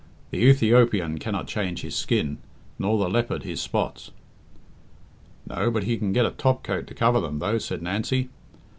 [0.31, 2.39] The Ethiopian cannot change his skin,
[2.79, 4.09] nor the leopard his spots."
[5.45, 8.29] "No, but he can get a topcoat to cover them, though," said Nancy.